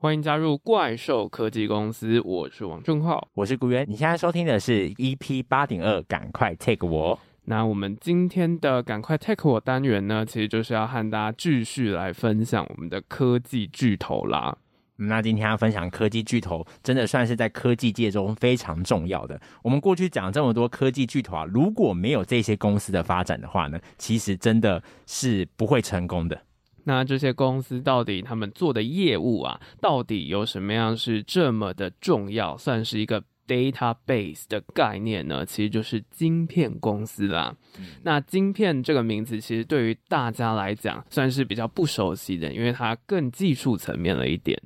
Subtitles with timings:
[0.00, 3.84] 欢迎加入怪兽科技公司，我是王正浩，我是古元。
[3.88, 7.18] 你现在收听的是 EP 八点二，赶快 take 我。
[7.46, 14.56] 那我们今天的赶快 take 我单元呢，其实就是要和大家继续来分享我们的科技巨头啦。
[14.94, 19.40] 那今天要分享科技巨头，真的算是在科技界中非常重要的。
[19.64, 26.40] 我们过去讲这么多科技巨头啊，如果没有这些公司的发展的话呢，其实真的是不会成功的。
[26.88, 35.44] 那这些公司到底他们做的业务啊，到底有什么样是这么的重要，算是一个 database 的概念呢？
[35.44, 37.54] 其实就是晶片公司啦。
[37.78, 44.58] 嗯、那晶片这个名字其实对于大家来讲算是比较不熟悉的，因为它更技术层面了一点。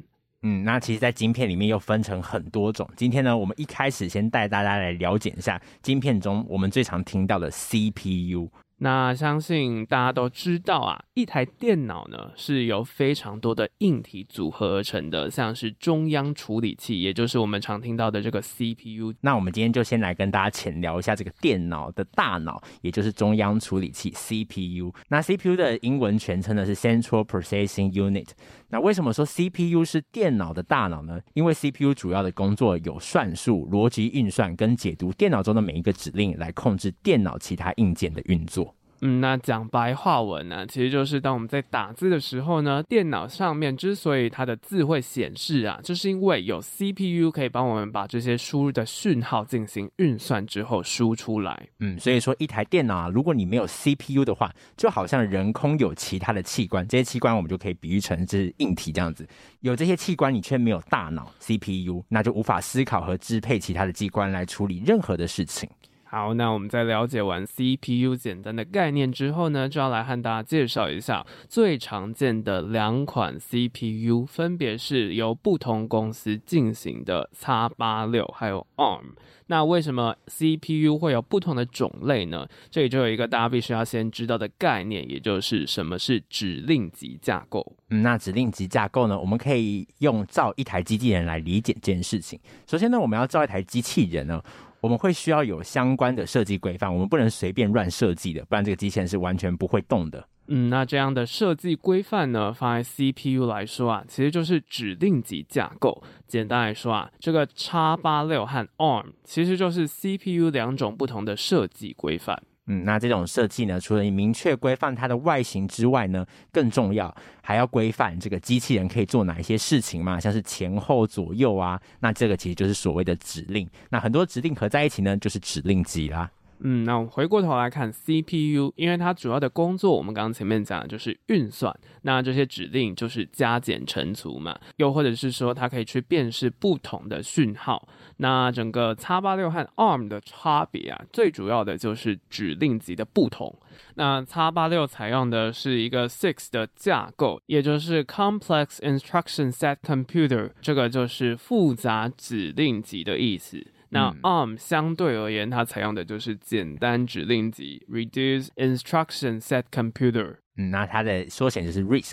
[0.45, 2.89] 嗯，那其实，在晶片里面又分成很多种。
[2.97, 8.49] 今天呢，我们一开始先带大家来了解一下晶片中我们最常听到的 CPU。
[8.83, 19.15] 那相信大家都知道啊，一台电脑呢是由非常多的硬体组合而成的，像是中央处理器，也就是我们常听到的这个 CPU。
[19.21, 24.93] 那我们今天就先来跟大家浅聊一下这个电脑的大脑，也就是中央处理器 CPU。
[25.09, 28.30] 那 CPU 的英文全称呢是 Central Processing Unit。
[28.71, 31.21] 那为什么说 CPU 是电脑的大脑呢？
[31.35, 38.71] 因为 CPU 主要的工作有算术、逻辑运算跟解读电脑中的每一个指令，来控制电脑其他硬件的运作。
[39.05, 51.69] 嗯，那讲白话文呢，其实就是当我们在打字的时候呢，电脑上面之所以它的字会显示啊，就是因为有 CPU 可以帮我们把这些输入的讯号进行运算之后输出来。
[51.80, 59.27] 嗯，所以说一台电脑啊，如果你没有 CPU 的话，就好像人空有其他的器官，这些器官我们就可以比喻成是硬体这样子。
[59.63, 65.69] 有这些器官，你却没有大脑 CPU，那就无法思考和支配其他的机关来处理任何的事情。
[66.15, 79.15] 好，那我们在了解完 CPU 简单的概念之后呢，就要来和大家介绍一下最常见的两款 CPU，分别是由不同公司进行的 X86 还有 ARM。
[79.47, 82.47] 那为什么 CPU 会有不同的种类呢？
[82.71, 87.75] 这里就有一个大家必须要先知道的概念，也就是什么是指令集架构。
[87.89, 92.39] 嗯，那指令集架构呢，我们可以用造一台机器人来理解这件事情。
[92.67, 94.43] 首先呢，我们要造一台机器人呢。
[94.82, 100.28] 我们会需要有相关的设计规范，我们不能随便乱设计的，不然这个机器人是完全不会动的。
[100.48, 106.03] 嗯，那这样的设计规范呢，放在 CPU 来说啊，其实就是指令集架构。
[106.26, 112.43] 简单来说啊，这个 X86 和 ARM 其实就是 CPU 两种不同的设计规范。
[112.67, 117.12] 嗯，那这种设计呢，除了你明确规范它的外形之外呢，更重要
[117.43, 123.69] 还要规范这个机器人可以做哪一些事情嘛，像是前后左右啊，那这个其实就是所谓的指令。
[123.91, 126.31] 那很多指令合在一起呢，就是指令集啦。
[126.65, 137.89] 嗯，那我们回过头来看 CPU，因为它主要的工作，我们刚刚前面讲的就是运算，那这些指令就是加减乘除嘛，又或者是说它可以去辨识不同的讯号。
[138.19, 143.56] 那整个 X86 和 ARM 的差别啊，最主要的就是指令集的不同。
[143.95, 153.67] 那 X86 采用的是一个 CISC 的架构，也就是 Complex Instruction Set Computer，这个就是复杂指令集的意思。
[153.91, 160.37] 那 ARM 相对而言，它采用的就是简单指令集 （Reduced Instruction Set Computer）。
[160.57, 162.13] 嗯，那它的缩写就是 risk。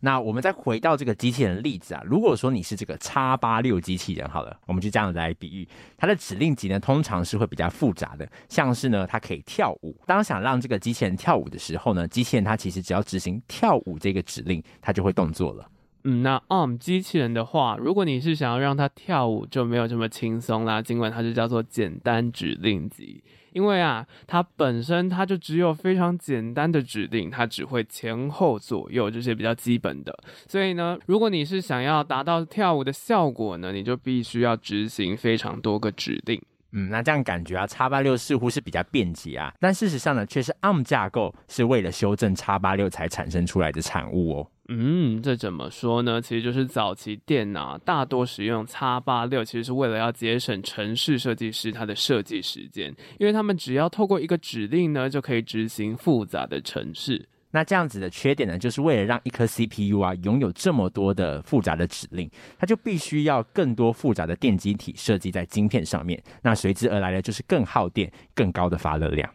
[0.00, 5.66] 那我们再回到这个机器人例子啊，如果说你是这个 X86 机器人，好了，我们就这样子来比喻，
[5.96, 9.96] 它的指令集呢，通常是会比较复杂的，像是呢，它可以跳舞。
[10.06, 15.68] 当想让这个机器人跳舞的时候呢，机器人它其实只要执行跳舞这个指令，它就会动作了。
[16.04, 20.80] 嗯，那 ARM 机器人的话，如果你是想要让它跳舞，就没有这么轻松啦。
[20.80, 23.22] 尽管它就叫做简单指令集，
[23.52, 30.16] 因为啊，它本身它就只有非常简单的指令，它只会前后左右这些比较基本的。
[30.46, 36.40] 所以呢，如果你是想要达到跳舞的效果呢，你就必须要执行非常多个指令。
[36.72, 44.50] 嗯，那这样感觉啊，X86 似乎是比较便捷啊，但事实上呢，却是 ARM 架构是为了修正 X86 才产生出来的产物哦。
[44.70, 46.20] 嗯，这怎么说呢？
[46.20, 57.26] 其实就是早期电脑大多使用 x 八六其实是为了要节省程式设计师他的设计时间，因为他们只要透过一个指令呢，就可以执行复杂的程式。
[57.50, 66.22] 那这样子的缺点呢，就是为了让一颗 CPU 啊拥有这么多的复杂的指令，它就必须要更多复杂的电机体设计在晶片上面。
[66.42, 69.26] 那随之而来的就是更耗电、更高的发热量。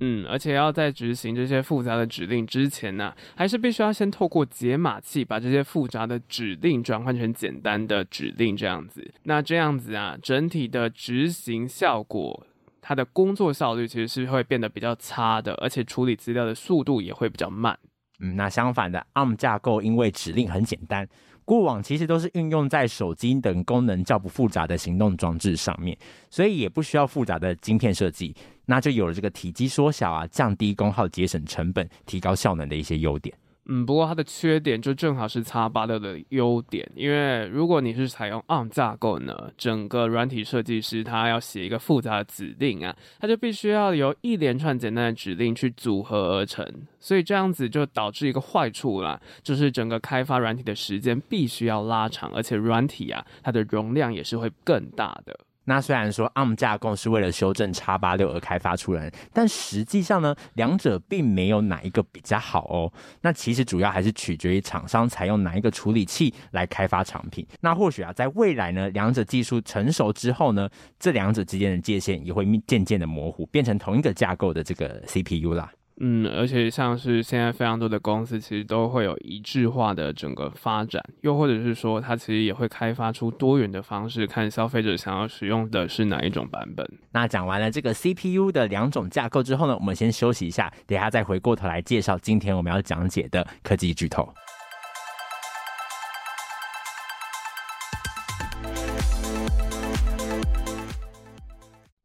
[0.00, 9.14] 嗯，而且要在执行这些复杂的指令之前呢，还是必须要先透过解码器把这些复杂的指令转换成简单的指令，这样子。
[9.22, 12.46] 那这样子啊，整体的执行效果，
[12.82, 17.78] 它的工作效率其实是会变得比较差的，而且处理资料的速度也会比较慢。
[18.20, 21.08] 嗯，那相反的，ARM 架构因为指令很简单。
[21.44, 25.96] 过往其实都是运用在手机等功能较不复杂的行动装置上面，
[26.30, 28.34] 所以也不需要复杂的晶片设计，
[28.66, 33.36] 那就有了这个体积缩小啊、降低功耗、节省成本、提高效能的一些优点。
[33.66, 46.66] 嗯，不过它的缺点就正好是 X86 的优点，因为如果你是采用 ARM 架构呢，整个软体设计师他要写一个复杂的指令啊，他就必须要由一连串简单的指令去组合而成，
[47.00, 55.38] 所以这样子就导致一个坏处啦，就是整个开发软体的时间必须要拉长，而且软体啊，它的容量也是会更大的。
[55.64, 62.92] 那虽然说 ARM 架构是为了修正 X86 而开发出来，但实际上呢，两者并没有哪一个比较好哦。
[63.22, 67.46] 那其实主要还是取决于厂商采用哪一个处理器来开发产品。
[67.60, 70.68] 那或许啊，在未来呢，两者技术成熟之后呢，
[70.98, 75.70] 这两者之间的界限也会渐渐的模糊，变成同一个架构的这个 CPU 啦。
[76.00, 86.84] 嗯，而且像是现在非常多的公司，其实都会有一致化的整个发展，又或者是说，它其实也会开发出多元的方式，看消费者想要使用的是哪一种版本。
[87.12, 94.28] 那讲完了这个 CPU 的两种架构之后呢，我们先休息一下，等下再回过头来介绍今天我们要讲解的科技巨头。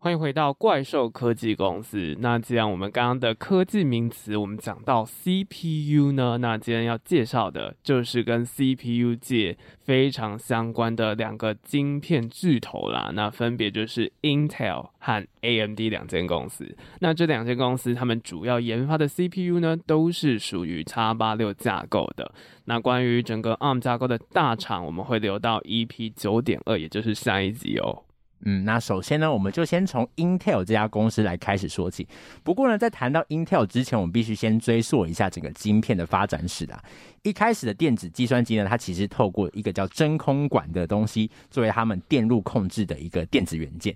[0.01, 2.15] 欢迎回到怪兽科技公司。
[2.19, 13.11] 那既然我们刚刚的科技名词，我们讲到 CPU 呢，那今天要介绍的就是跟 CPU 界非常相关的两个晶片巨头啦。
[13.13, 16.77] 那分别就是 Intel 和 AMD 两间公司。
[17.01, 22.33] 那这两间公司，他们主要研发的 CPU 呢，都是属于 X86 架构的。
[22.63, 28.03] 那关于整个 ARM 架构的大厂，我们会留到 EP 九点二，也就是下一集哦。
[28.45, 32.07] 嗯，那首先呢，我们就先从 Intel 这家公司来开始说起。
[32.43, 36.81] 不过呢，在谈到 Intel 之前，我们必须先追溯一下整个晶片的发展史啊。
[37.23, 43.95] 一开始的电子计算机呢，它其实透过一个叫真空管的东西，作为他们电路控制的一个电子元件。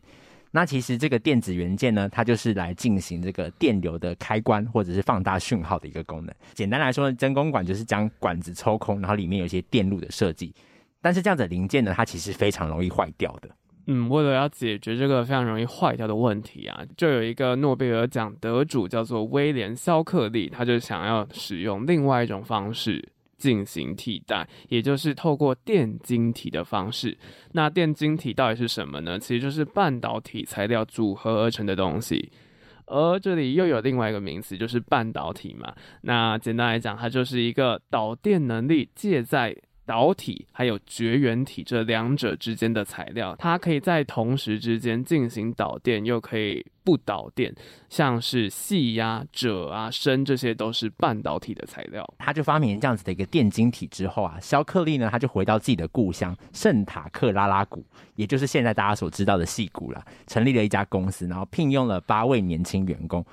[0.51, 6.35] 那其实这个电子元件呢，它就是来进行这个电流的开关或者是放大讯号的一个功能。
[6.53, 10.53] 简单来说呢，真空管就是将管子抽空，然后里面有一些电路的设计。
[11.01, 13.49] 但是这样子零件呢，它其实非常容易坏掉的。
[13.87, 23.03] 嗯，为了要解决这个非常容易坏掉的问题啊，就有一个诺贝尔奖得主叫做威廉·肖克利，他就想要使用另外一种方式
[23.37, 27.17] 进行替代，也就是透过电晶体的方式。
[27.51, 29.19] 那电晶体到底是什么呢？
[29.19, 32.31] 其实就是半导体材料组合而成的东西。
[32.85, 35.73] 而这里又有另外一个名词，就是半导体嘛。
[36.03, 39.53] 那简单来讲，它就是一个导电能力介在。
[39.85, 47.53] 导体还有绝缘体这两者之间的材料，它可以在同时之间进行导电，又可以不导电，
[47.89, 52.07] 像是矽呀、鍺啊、砷，这些都是半导体的材料。
[52.17, 57.83] 他就发明这样子的一个电晶体之后啊，肖克利呢，他就回到自己的故乡圣塔克拉拉谷，
[58.15, 63.25] 也就是现在大家所知道的矽谷了，成立了一家公司，然后聘用了八位年轻员工。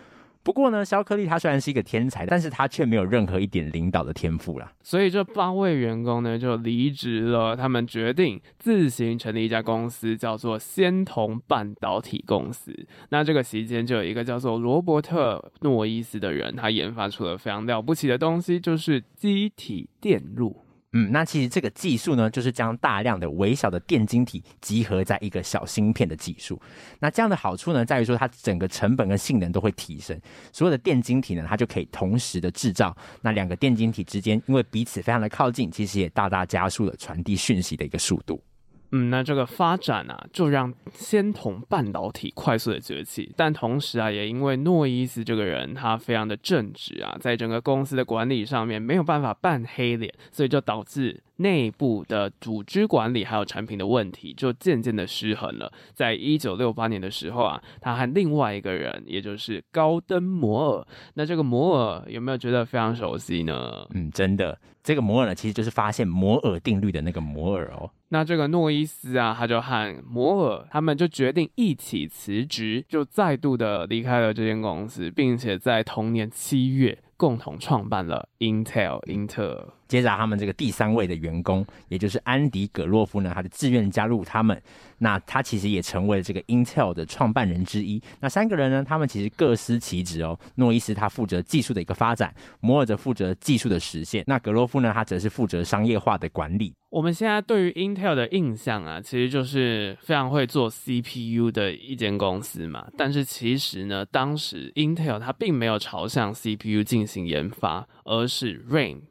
[0.43, 4.73] 不过呢，肖克利他虽然是一个天才，但是他却没有任何一点领导的天赋啦。
[4.83, 12.75] 所以这八位员工呢就离职了，他们决定自行成立一家公司，叫做仙童半导体公司。
[13.11, 20.65] 那这个期间就有一个叫做罗伯特诺伊斯的人，他研发出了非常了不起的东西，就是积体电路。
[20.93, 26.61] 嗯，那其实这个技术呢，就是将大量的微小的电晶体集合在一个小芯片的技术。
[26.99, 30.21] 那这样的好处呢，在于说它整个成本跟性能都会提升。
[30.53, 32.97] 所有的电晶体呢，它就可以同时的制造。
[33.23, 38.43] 那两个电晶体之间，因为彼此非常的靠近，其实也大大加速了传递讯息的一个速度。
[38.93, 55.73] 嗯，那这个发展啊，就让仙童半导体快速的崛起，但同时啊，也因为诺伊斯这个人他非常的正直啊，在整个公司的管理上面没有办法扮黑脸，所以就导致内部的组织管理还有产品的问题就渐渐的失衡了。
[55.93, 63.87] 在一九六八年的时候啊，他和另外一个人，也就是高登摩尔，那这个摩尔有没有觉得非常熟悉呢？
[63.95, 64.59] 嗯，真的。
[64.83, 67.91] 这个摩尔呢，其实就是发现摩尔定律的那个摩尔哦。
[68.09, 79.69] 那这个诺伊斯啊，他就和摩尔他们就决定一起辞职，就再度的离开了这间公司，并且在同年七月共同创办了 Intel 英特尔。
[79.91, 84.63] 接着，他们这个第三位的员工，也就是安迪·葛洛夫呢，他就自愿加入他们。
[84.99, 88.01] 那他其实也成为了这个 Intel 的创办人之一。
[88.21, 90.39] 那三个人呢，他们其实各司其职哦。
[90.55, 94.23] 诺伊斯他负责技术的一个发展，摩尔则负责技术的实现。
[94.29, 96.73] 那葛洛夫呢，他则是负责商业化的管理。
[96.91, 102.87] 我们现在对于 Intel 的印象啊，其实就是非常会做 CPU 的一间公司嘛。
[102.97, 109.03] 但是其实呢，当时 Intel 它并没有朝向 CPU 进行研发，而是 RAM。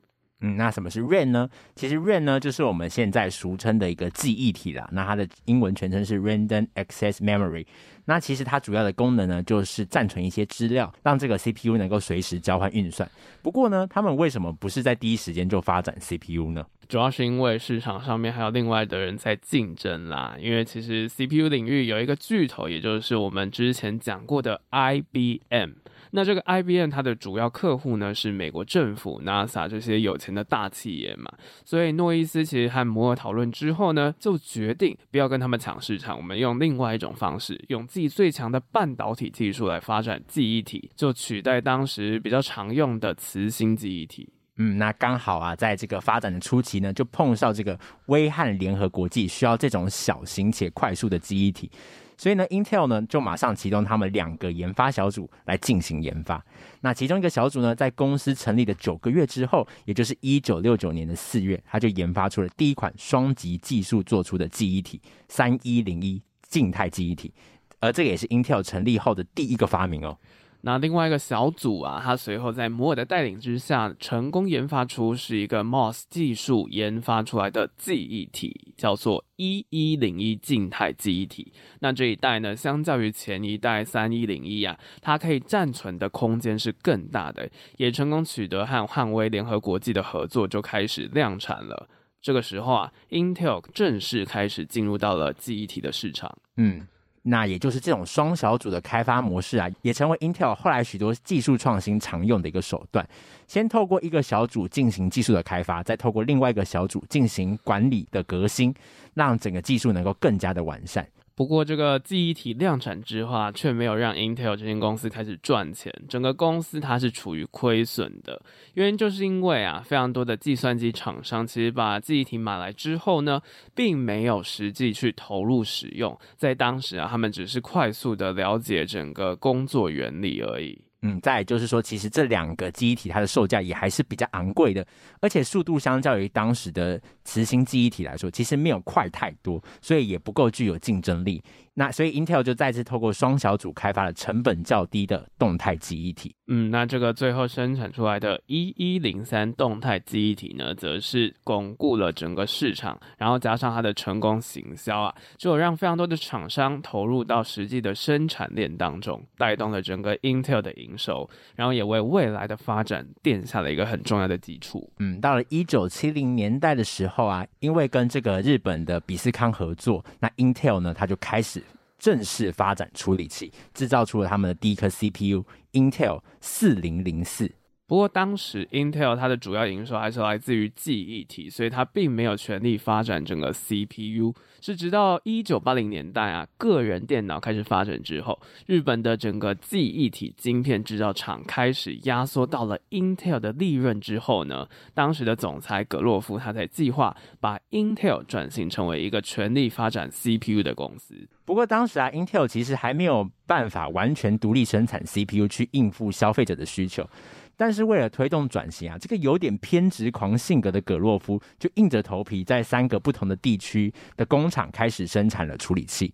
[0.41, 1.49] 嗯，那什么是 RAM 呢？
[1.75, 4.87] 其实 RAM 呢，就是我们现在俗称的一个记忆体啦。
[4.93, 7.65] 那它的英文全称是 Random Access Memory。
[8.05, 13.09] 那其实它主要的功能呢，就是暂存一些资料，让这个 CPU 能够随时交换运算。
[13.41, 16.65] 不过呢，他们为什么不是在第一时间就发展 CPU 呢？
[16.87, 20.35] 主要是因为市场上面还有另外的人在竞争啦。
[20.39, 25.71] 因为其实 CPU 领域有一个巨头，也就是我们之前讲过的 IBM。
[26.11, 31.31] 那这个 IBM 它的主要客户呢，是美国政府、NASA 这些有钱的大企业嘛，
[31.63, 44.27] 所以诺伊斯其实和摩尔讨论之后呢，就决定不要跟他们抢市场，我们用另外一种方式，用自己最强的半导体技术来发展记忆体，就取代当时比较常用的磁芯记忆体。
[44.61, 51.71] 嗯，那刚好啊，在这个发展的初期呢，就碰上这个威汉联合国际需要这种小型且快速的记忆体。
[52.19, 56.45] 所以呢，Intel 呢就马上启动他们两个研发小组来进行研发。
[56.81, 67.33] 那其中一个小组呢，在公司成立的九个月之后，也就是一九六九年的四月，他就研发出了第一款双极技术做出的记忆体——三一零一静态记忆体。
[67.79, 70.17] 而这个也是 Intel 成立后的第一个发明哦。
[70.61, 81.53] 那另外一个小组啊，他随后在摩尔的带领之下，成功研发出是一个 MOS 技术研发出来的记忆体，叫做一一零一静态记忆体。
[81.79, 91.87] 那这一代呢，相较于前一代三一零一啊，它可以暂存的空间是更大的，也成功取得和汉威联合国际的合作，就开始量产了。
[92.21, 96.37] 这个时候啊，Intel 正式开始进入到了记忆体的市场。
[96.57, 96.85] 嗯。
[97.29, 103.07] 那也就是这种双小组的开发模式啊，也成为 Intel 后来许多技术创新常用的一个手段。
[103.47, 108.73] 先透过一个小组进行技术的开发，再透过另外一个小组进行管理的革新，
[109.13, 111.07] 让整个技术能够更加的完善。
[111.39, 118.41] 不过，这个记忆体量产之后，却没有让 Intel 这间公司开始赚钱，整个公司它是处于亏损的。
[118.73, 123.41] 原因就是因为啊，非常多的计算机厂商其实把记忆体买来之后呢，
[123.73, 130.77] 并没有实际去投入使用，在当时啊，他们只是快速的了解整个工作原理而已。
[131.01, 134.85] 嗯，再就是说，其实这两个记忆体它的售价也还是比较昂贵的，
[135.21, 141.41] 而且速度相较于当时的磁芯记忆体来说，其实没有快太多，所以也不够具有竞争力。
[141.79, 146.35] 那所以 Intel 就再次透过双小组开发了成本较低的动态记忆体。
[146.47, 164.91] 嗯，那这个最后生产出来的一一零三动态记忆体呢，则是巩固了整个市场，然后加上它的成功行销啊，就有让非常多的厂商投入到实际的生产链当中，带动了整个 Intel 的营收，然后也为未来的发展奠下了一个很重要的基础。
[164.99, 171.63] 嗯，到了一九七零年代的时候啊，因为跟这个日本的比斯康合作，那 Intel 呢，它就开始。
[171.99, 177.51] 正式发展处理器，制造出了他们的第一颗 CPU，Intel 四零零四。
[177.89, 184.31] 不过当时 Intel 它的主要营收还是来自于记忆体，所以它并没有全力发展整个 CPU。
[184.61, 201.27] 是直到一九八零年代啊，个人电脑开始发展之后，日本的整个记忆体晶片制造厂开始压缩到了 Intel 的利润之后呢，当时的总裁葛洛夫他才计划把 Intel 转型成为一个全力发展 CPU 的公司。
[201.43, 207.09] 不过当时啊，Intel 其实还没有办法完全独立生产 CPU 去应付消费者的需求。
[207.59, 216.13] 但是为了推动转型啊，这个有点偏执狂性格的葛洛夫就硬着头皮在三个不同的地区的工厂开始生产了处理器。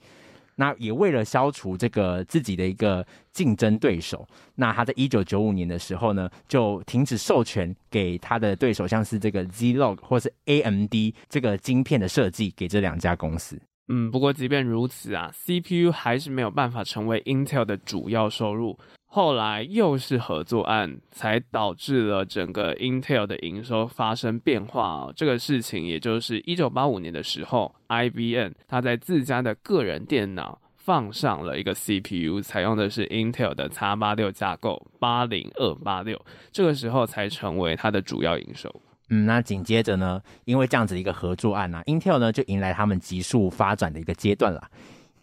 [0.56, 10.96] 那也为了消除这个自己的一个竞争对手，那他在一九九五年的时候呢，就停止授权给他的对手，像是这个 Z Log 或是 AMD
[11.30, 13.62] 这个晶片的设计给这两家公司。
[13.90, 18.76] 嗯，不过即便如此啊，CPU 还是没有办法成为 Intel 的主要收入。
[19.16, 25.14] 后来又是合作案，才导致了整个 Intel 的营收发生变化哦。
[25.16, 36.20] 这个事情也就是一九八五年的时候，IBM 它在自家的个人电脑放上了一个 CPU，采用的是 Intel 的 X 八六架构八零二八六，
[36.52, 38.70] 这个时候才成为它的主要营收。
[39.10, 44.70] 嗯，那紧接着呢，因为这样子一个合作案呢、啊，Intel 呢就迎来他们急速发展的一个阶段了。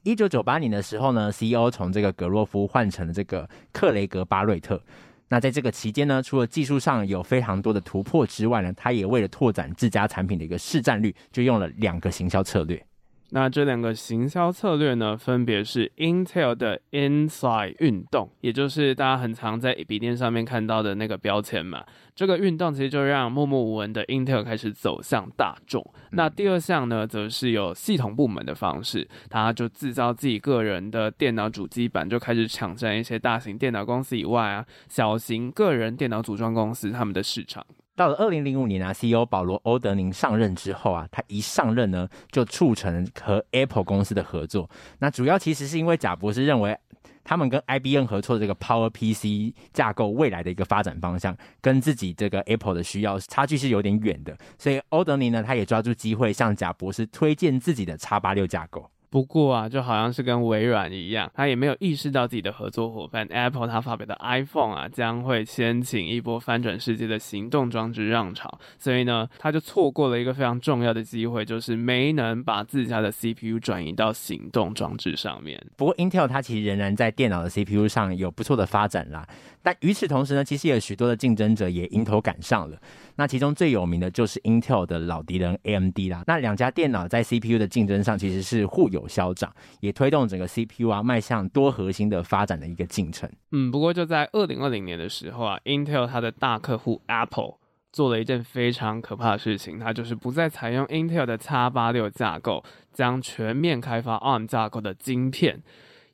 [0.04, 4.82] 一九九八年的时候呢，CEO 从这个格洛夫换成了这个克雷格巴瑞特。
[5.28, 12.84] 那在这个期间呢，除了技术上有非常多的突破之外呢，他也为了拓展自家产品的一个市占率，就用了两个行销策略。
[13.34, 21.82] 那这两个行销策略呢，分别是 Intel 的 Inside 运动，也就是大家很常在笔电上面看到的那个标签嘛。
[22.14, 25.82] 这个运动其实就让默默无闻的 Intel 开始走向大众。
[26.10, 37.64] 那第二项呢，则是有系统部门的方式，他就制造自己个人的电脑主机板，就开始抢占一些大型电脑公司以外啊，小型个人电脑组装公司他们的市场。
[37.94, 44.68] 到了二零零五年啊，CEO 保罗·欧德宁上任之后啊，他一上任呢，就促成和 Apple 公司的合作。
[44.98, 46.76] 那主要其实是因为贾博士认为，
[47.22, 54.36] 他们跟 IBM 合作这个 Power PC 架构未来的一个发展方向，跟自己这个 Apple 的需要差距是有点远的。
[54.58, 58.90] 所以欧德宁呢，他也抓住机会向贾博士推荐自己的 X86 架构。
[59.12, 75.62] 不过啊，就好像是跟微软一样，他也没有意识到自己的合作伙伴 Apple，他发表的 iPhone 啊，将会掀起一波翻转世界的行动装置浪潮，所以呢，他就错过了一个非常重要的机会，就是没能把自家的 CPU 转移到行动装置上面。
[75.76, 79.28] 不过 Intel 它其实仍然在电脑的 CPU 上有不错的发展啦，
[79.62, 82.78] 但与此同时呢，其实有许多的竞争者也迎头赶上了。
[83.16, 86.24] 那其中最有名的就是 Intel 的老敌人 AMD 啦。
[86.26, 93.30] 那两家电脑在 CPU 的竞争上其实是互有消长，也推动整个 CPU 啊迈向多核心的发展的一个进程。
[93.50, 97.54] 嗯，不过就在二零二零年的时候啊，Intel 它的大客户 Apple
[97.92, 105.62] 做了一件非常可怕的事情，它就是不再采用 Intel 的 X 八六架构，将全面开发 ARM 架构的晶片。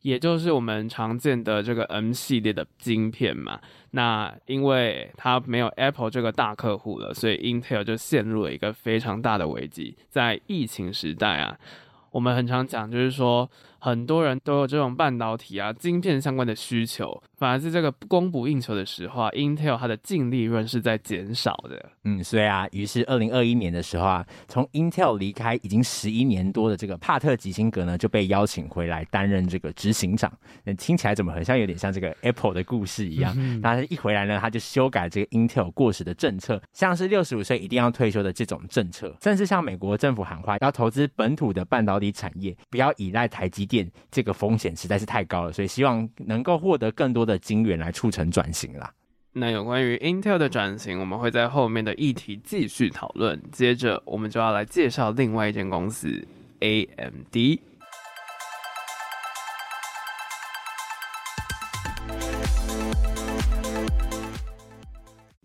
[0.02, 9.96] 也就是我们常见的这个 M 系列的晶片嘛，那因为它没有 Apple 这个大客户了，所以 Intel 就陷入了一个非常大的危机。
[10.08, 11.58] 在疫情时代啊，
[12.18, 13.48] 我们很常讲，就是说。
[13.80, 21.90] 很多人都有这种半导体啊、晶片相关的需求，反而是这个供不应求的时候啊，Intel 它的净利润是在减少的。
[22.02, 30.28] 嗯，所以啊，于是二零二一年的时候啊，从 Intel 离开已经十一年多的这个帕特吉辛格呢，就被邀请回来担任这个执行长。
[30.64, 33.32] 那听起来怎么很像有点像这个 Apple 的故事一样？
[33.60, 43.68] 那、嗯、他一回来呢，他就修改这个 Intel 过时的政策，像是六十五岁一定要退休的这种政策，甚至向美国政府喊话，要投资本土的半导体产业，不要依赖台积。
[43.68, 48.90] 电这个风险实在是太高了，所以希望能够获得更多的金源来促成转型啦。
[49.34, 53.38] 那有关于 Intel 的转型，我们会在后面的议题继续讨论。
[53.52, 56.26] 接着，我们就要来介绍另外一间公司
[56.60, 57.36] AMD。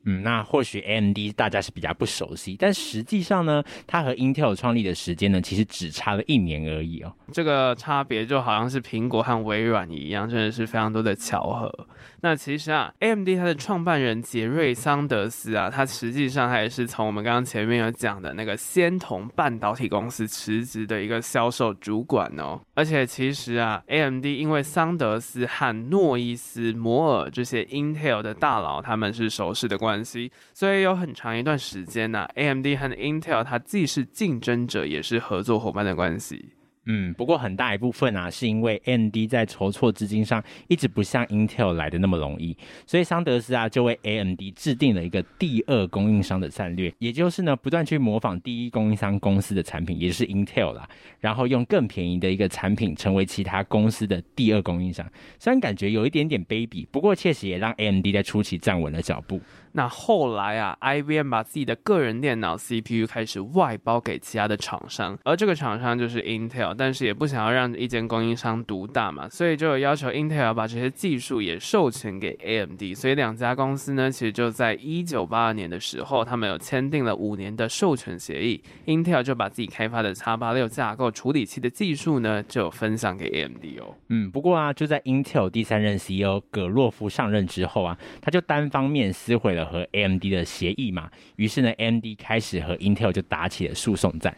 [0.06, 7.14] 嗯，那或许 AMD 大家是比较不熟悉，但实际上呢，它和 Intel 创立的时间呢，其实只差了一年而已哦。
[7.32, 11.88] 这个差别就好像是苹果和微软一样，真的是非常多的巧合。
[12.22, 22.60] 那其实啊，AMD 它的创办人杰瑞桑德斯啊，他实际上他也是从我们刚刚前面有讲的那个仙童半导体公司辞职的一个销售主管哦。
[22.76, 29.93] 而且其实啊，AMD 因为桑德斯和诺伊斯、摩尔这些 Intel 的大佬他们是熟识的关。
[29.94, 36.50] 关系，所以有很长一段时间呢、，AMD 和 Intel 它既是竞争者，也是合作伙伴的关系。
[36.86, 50.86] 嗯，不过很大一部分啊，是因为 AMD 在筹措资金上一直不像 Intel 来的那么容易，所以桑德斯啊就为 AMD 制定了一个第二供应商的战略，也就是呢不断去模仿第一供应商公司的产品，也是 Intel 啦，
[51.22, 55.10] 然后用更便宜的一个产品成为其他公司的第二供应商。
[55.40, 59.40] 虽然感觉有一点点卑鄙，不过确实也让 AMD 在初期站稳了脚步。
[59.76, 83.96] 那后来啊，IBM 把自己的个人电脑 CPU 开始外包给其他的厂商，而这个厂商就是 Intel，但是也不想要让一间供应商独大嘛，所以就有要求 Intel 把这些技术也授权给 AMD，所以两家公司呢，其实就在一九八二年的时候，他们有签订了五年的授权协议，Intel 就把自己开发的 X 八六架构处理器的技术呢，就分享给 AMD 哦。
[84.10, 89.63] 嗯，不过啊，就在 Intel 第三任 CEO 葛洛夫上任之后啊，他就单方面撕毁了。
[89.66, 94.36] 和 AMD 的协议嘛，于是呢，AMD 开始和 Intel 就打起了诉讼战。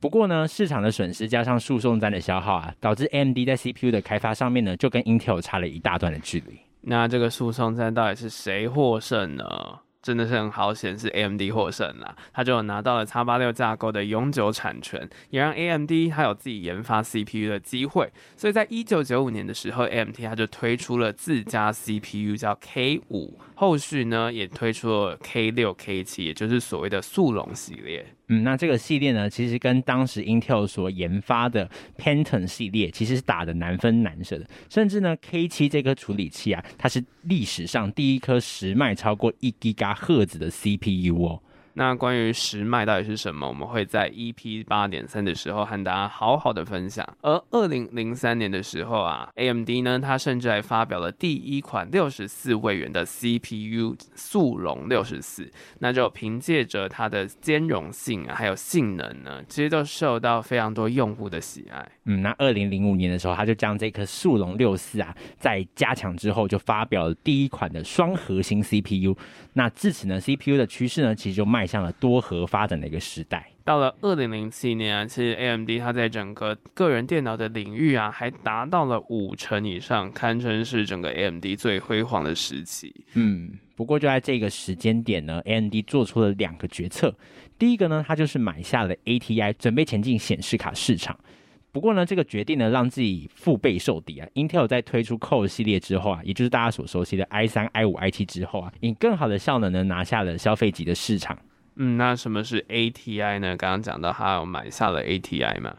[0.00, 6.58] 不过呢，市场的损失加上诉讼战的消耗啊，导致 AMD 在 CPU 的开发上面呢，就跟 Intel 差了一大段的距离。
[6.82, 9.44] 那这个诉讼战到底是谁获胜呢？
[10.08, 18.10] 真的是很好显示 AMD 获胜了，它就拿到了 X 八六架构的永久产权，也让 AMD 它有自己研发 CPU 的机会。
[18.34, 28.06] 所以在一九九五年的时候，AMD 它就推出了自家 CPU 叫 K 五，后续呢也推出了 K 六、K 七，也就是所谓的速龙系列。
[28.28, 34.46] 嗯，那这个系列呢，其实跟当时 Intel 所研发的 Pentium 系列其实是打得难分难舍的。
[34.68, 41.42] 甚至呢，K 七这颗处理器啊，它是历史上第一颗时脉超过一吉赫兹的 CPU 哦。
[41.78, 47.08] 那关于时脉到底是什么，我们会在 EP 八点三的时候和大家好好的分享。
[47.22, 61.88] 而二零零三年的时候啊，AMD 呢，它甚至还发表了第一款六十四位元的 CPU 速龙六十四，那就凭借着它的兼容性啊，还有性能呢，其实都受到非常多用户的喜爱。
[62.06, 69.16] 嗯，那二零零五年的时候，他就将这颗速龙六四啊，在加强之后，就发表了第一款的双核心 CPU。
[69.52, 73.46] 那至此呢，CPU 的趋势呢，其实就迈向了多核发展的一个时代。
[73.64, 83.04] 到了二零零七年啊，其实 AMD 它在整个个人电脑的领域啊，还达到了五成以上，堪称是整个 AMD 最辉煌的时期。
[83.12, 87.14] 嗯，不过就在这个时间点呢，AMD 做出了两个决策。
[87.58, 91.18] 第一个呢，它就是买下了 ATI，准备前进显示卡市场。
[91.70, 94.26] 不过呢，这个决定呢，让自己腹背受敌啊。
[94.34, 101.38] Intel 在推出 Core 系列之后啊，也就是大家所熟悉的 i 三、i 五、i 七之后啊，以更好的效能呢，拿下了消费级的市场。
[101.78, 103.56] 嗯，那什么是 ATI 呢？
[103.56, 105.76] 刚刚讲到他有买下了 ATI 嘛？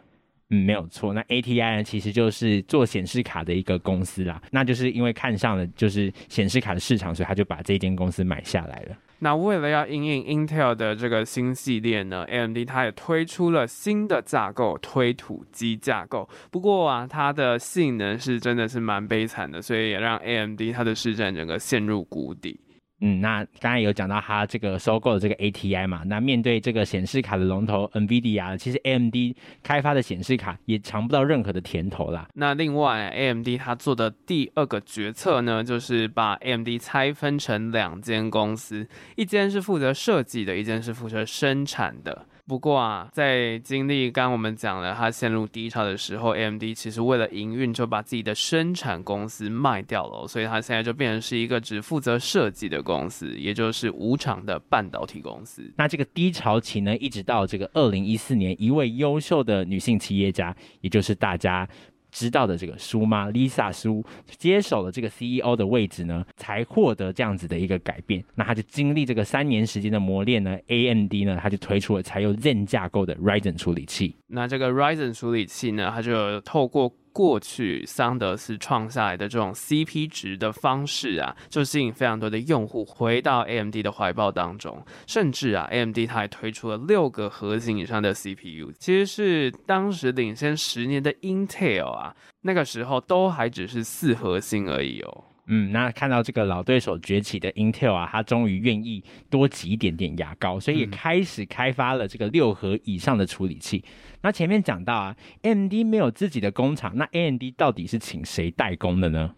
[0.50, 1.14] 嗯，没有错。
[1.14, 4.42] 那 ATI 呢，其实就是做显示卡的一个公司啦。
[4.50, 8.96] 那就是因为看上了就是显示卡的市场，所以他就把这间公司买下来了。
[9.20, 16.30] 那为了要应应 Intel 的这个新系列呢，AMD 它也推出了新的架构，推土机架构。
[16.50, 22.58] 不过啊，它的性能是真的是蛮悲惨的，所以也让 AMD 它的市占整个陷入谷底。
[23.02, 29.16] 嗯，那刚才有讲到它这个收购的这个 ATI 嘛，那面对这个显示卡的龙头 NVIDIA，其实 AMD
[29.64, 32.28] 开发的显示卡也尝不到任何的甜头啦。
[32.34, 42.26] 那另外 AMD 它做的第二个决策呢，就是把 AMD 拆分成两间公司，一间是负责设计的，一间是负责生产的。
[42.50, 55.72] 不过啊，在经历刚我们讲了它陷入低潮的时候，AMD 其实为了营运就把自己的生产公司卖掉了，所以它现在就变成是一个只负责设计的公司，也就是无厂的半导体公司。
[55.78, 61.70] 那这个低潮期呢，一直到这个二零一四年，一位优秀的女性企业家，也就是大家。
[62.12, 64.04] 知道的这个苏妈 Lisa 苏
[64.38, 68.24] 接手了这个 CEO 的位置呢，才获得这样子的一个改变。
[68.36, 74.16] 那他就经历这个三年时间的磨练呢，AMD 呢，他就推出了采用 Zen 架构的 Ryzen 处理器。
[74.28, 84.82] 那这个 Ryzen 处理器呢，它就透过过去桑德斯创下来的这种 CP 值的方式啊，就吸引非常多的用户回到 AMD 的怀抱当中。
[85.06, 95.26] 甚至啊，AMD 它还推出了六个核心以上的 CPU，其实是当时领先十年的 Intel 啊，那个时候都还只是四核心而已哦。
[95.52, 103.84] 嗯，那看到这个老对手崛起的 Intel 啊，他终于愿意多挤一点点牙膏，所以也开始开发了这个六核以上的处理器。
[103.86, 109.34] 嗯、那前面讲到啊，AMD 没有自己的工厂，那 AMD 到底是请谁代工的呢？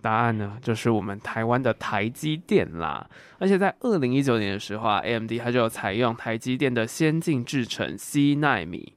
[0.00, 3.08] 答案呢，就是我们台湾的台积电啦。
[3.38, 8.94] 而且在二零一九年的时候啊，AMD 它就采用台积电的先进制程 C 纳米。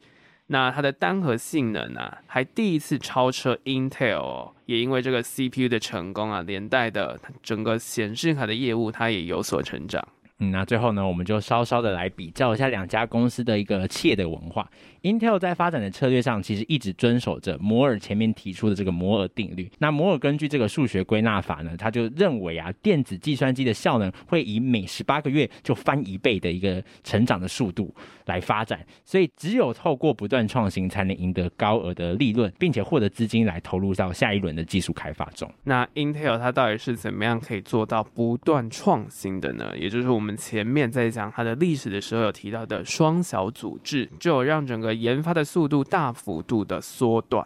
[0.47, 10.07] 那它的单核性能呢，还第一次超车 Intel，也因为这个 CPU 的成功啊，连带的整个显示卡的业务它也有所成长。
[10.39, 14.69] 嗯，那最后呢，我们就稍稍的来比较一下两家公司的一个企业的文化。
[15.07, 19.71] Intel 在发展的策略上，其实一直遵守着摩尔前面提出的这个摩尔定律。
[19.77, 28.85] 那摩尔根据这个数学归纳法呢，他就认为啊，电子计算机的效能会以每十八个月就翻一倍的一个成长的速度来发展。
[29.05, 35.49] 所以只有透过不断创新，才能赢得高额的利润，并且获得资金来投入到下一轮的技术开发中。
[35.63, 39.71] 那 Intel 它到底是怎么样可以做到不断创新的呢？
[39.79, 47.45] 也就是我们前面在讲它的历史的时候有提到的双小组制，就有让整个研发的速度大幅度的缩短，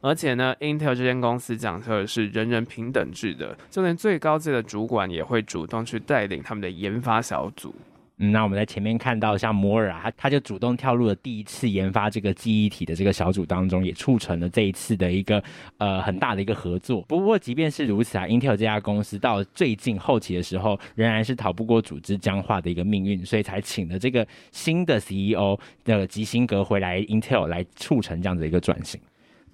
[0.00, 7.74] 而且呢，Intel 这间公司讲究的是人人平等制的，就连最高级的主管也会主动去带领他们的研发小组。
[8.18, 15.42] 嗯，那我们在前面看到，像摩尔啊，他他就主动跳入了第一次研发这个记忆体的这个小组当中，也促成了这一次的一个
[15.78, 17.02] 呃很大的一个合作。
[17.02, 29.00] 不过，即便是如此啊，Intel 这家公司到最近后期的时候，仍然是逃不过组织僵化的一个命运，所以才请了这个新的 CEO 的基辛格回来 Intel 来促成这样的一个转型。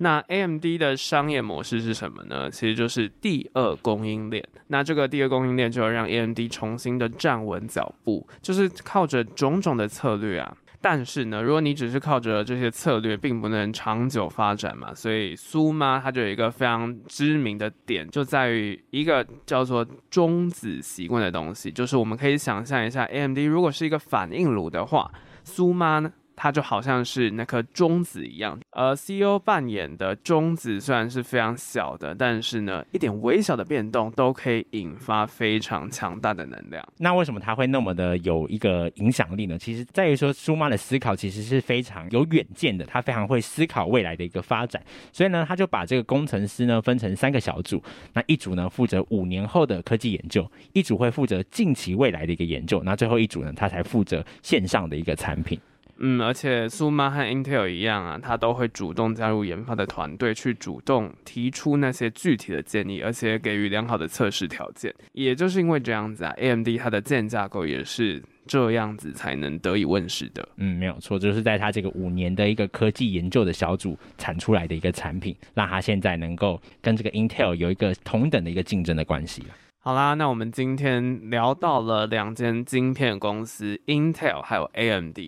[0.03, 2.51] 那 AMD 的商业模式是什么呢？
[2.51, 4.43] 其实就是第二供应链。
[4.69, 10.57] 那这个第二供应链就要让 AMD 重新的站稳脚步，就是靠着种种的策略啊。
[10.81, 14.95] 但是呢，如果你只是靠着这些策略，并不能长久发展嘛。
[14.95, 25.13] 所以苏妈她就有一个非常知名的点，就在于一个叫做中子习惯的东西，就是我们可以想象一下，AMD 如果是一个反应炉的话，
[25.45, 26.11] 苏妈呢？
[26.43, 28.59] 它就好像是那颗中子一样。
[28.71, 36.83] 而 CEO 扮演的中子虽然是非常小的，但是呢，一点微小的变动都可以引发非常强大的能量。
[36.97, 39.59] 那为什么他会那么的有一个影响力呢？
[39.59, 44.83] 其实在于说，苏妈的思考其实是非常有远见的，他非常会思考未来的一个发展。
[45.13, 47.83] 所以呢，他就把这个工程师呢分成三个小组，
[48.15, 55.61] 那一组呢负责五年后的科技研究，一组会负责近期未来的一个研究，那最后一组呢，他才负责线上的一个产品。
[56.03, 64.95] 嗯，而且苏妈和 Intel 一样啊，他都会主动加入研发的团队，去主动提出那些具体的建议，而且给予良好的测试条件。
[65.13, 70.49] 也就是因为这样子啊，AMD 它的建架构也是这样子才能得以问世的。
[70.57, 79.43] 嗯，没有错，就是在他这个五年的一个科技研究的小组产出来的一个产品，让他现在能够跟这个 Intel 有一个同等的一个竞争的关系。
[79.83, 85.19] 好啦，那我们今天聊到了两间晶片公司，Intel 还有 AMD。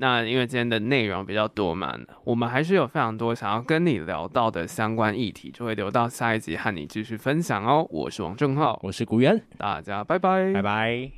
[0.00, 7.86] 那因为今天的内容比较多嘛，我们还是有非常多想要跟你聊到的相关议题，就会留到下一集和你继续分享哦。
[7.90, 11.17] 我是王正浩，我是古元，大家拜拜，拜拜。